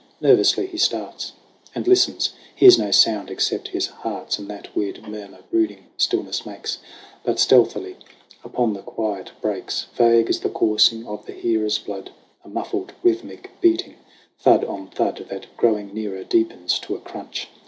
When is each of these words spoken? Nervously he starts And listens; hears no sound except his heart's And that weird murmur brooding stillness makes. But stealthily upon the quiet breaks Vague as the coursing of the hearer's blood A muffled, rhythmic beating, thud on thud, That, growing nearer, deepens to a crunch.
Nervously 0.19 0.65
he 0.65 0.79
starts 0.79 1.33
And 1.75 1.87
listens; 1.87 2.31
hears 2.55 2.75
no 2.79 2.89
sound 2.89 3.29
except 3.29 3.67
his 3.67 3.85
heart's 3.85 4.39
And 4.39 4.49
that 4.49 4.75
weird 4.75 5.07
murmur 5.07 5.41
brooding 5.51 5.85
stillness 5.95 6.43
makes. 6.43 6.79
But 7.23 7.37
stealthily 7.39 7.97
upon 8.43 8.73
the 8.73 8.81
quiet 8.81 9.29
breaks 9.41 9.85
Vague 9.93 10.27
as 10.27 10.39
the 10.39 10.49
coursing 10.49 11.05
of 11.05 11.27
the 11.27 11.33
hearer's 11.33 11.77
blood 11.77 12.09
A 12.43 12.49
muffled, 12.49 12.93
rhythmic 13.03 13.51
beating, 13.61 13.97
thud 14.39 14.65
on 14.65 14.87
thud, 14.87 15.23
That, 15.29 15.55
growing 15.55 15.93
nearer, 15.93 16.23
deepens 16.23 16.79
to 16.79 16.95
a 16.95 16.99
crunch. 16.99 17.49